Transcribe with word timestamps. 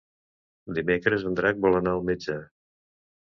Dimecres 0.77 1.27
en 1.31 1.37
Drac 1.41 1.61
vol 1.67 1.77
anar 1.81 1.95
al 1.99 2.03
metge. 2.09 2.39